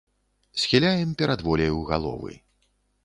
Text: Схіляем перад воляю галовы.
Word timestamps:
Схіляем 0.61 1.13
перад 1.21 1.45
воляю 1.49 1.77
галовы. 1.91 2.31